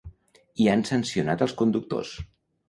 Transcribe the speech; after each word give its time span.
I 0.63 0.65
han 0.71 0.81
sancionat 0.91 1.45
als 1.47 1.55
conductors. 1.61 2.17